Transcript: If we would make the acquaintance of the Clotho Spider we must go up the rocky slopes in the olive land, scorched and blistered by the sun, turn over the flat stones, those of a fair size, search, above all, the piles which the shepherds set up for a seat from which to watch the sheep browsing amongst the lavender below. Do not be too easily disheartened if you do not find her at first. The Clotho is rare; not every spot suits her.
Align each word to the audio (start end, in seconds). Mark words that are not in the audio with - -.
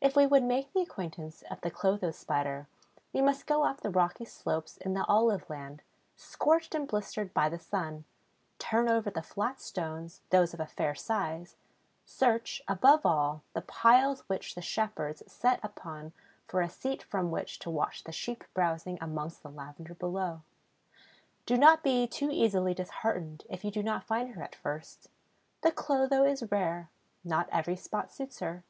If 0.00 0.16
we 0.16 0.26
would 0.26 0.42
make 0.42 0.72
the 0.72 0.80
acquaintance 0.80 1.42
of 1.50 1.60
the 1.60 1.70
Clotho 1.70 2.12
Spider 2.12 2.66
we 3.12 3.20
must 3.20 3.46
go 3.46 3.64
up 3.64 3.82
the 3.82 3.90
rocky 3.90 4.24
slopes 4.24 4.78
in 4.78 4.94
the 4.94 5.04
olive 5.04 5.50
land, 5.50 5.82
scorched 6.16 6.74
and 6.74 6.88
blistered 6.88 7.34
by 7.34 7.50
the 7.50 7.58
sun, 7.58 8.06
turn 8.58 8.88
over 8.88 9.10
the 9.10 9.20
flat 9.20 9.60
stones, 9.60 10.22
those 10.30 10.54
of 10.54 10.60
a 10.60 10.66
fair 10.66 10.94
size, 10.94 11.56
search, 12.06 12.62
above 12.68 13.04
all, 13.04 13.42
the 13.52 13.60
piles 13.60 14.20
which 14.30 14.54
the 14.54 14.62
shepherds 14.62 15.22
set 15.30 15.62
up 15.62 15.78
for 16.48 16.62
a 16.62 16.70
seat 16.70 17.02
from 17.02 17.30
which 17.30 17.58
to 17.58 17.68
watch 17.68 18.04
the 18.04 18.12
sheep 18.12 18.44
browsing 18.54 18.96
amongst 19.02 19.42
the 19.42 19.50
lavender 19.50 19.92
below. 19.92 20.40
Do 21.44 21.58
not 21.58 21.82
be 21.82 22.06
too 22.06 22.30
easily 22.32 22.72
disheartened 22.72 23.44
if 23.50 23.62
you 23.62 23.70
do 23.70 23.82
not 23.82 24.04
find 24.04 24.30
her 24.34 24.42
at 24.42 24.54
first. 24.54 25.10
The 25.60 25.70
Clotho 25.70 26.24
is 26.24 26.50
rare; 26.50 26.88
not 27.24 27.46
every 27.52 27.76
spot 27.76 28.10
suits 28.10 28.38
her. 28.38 28.64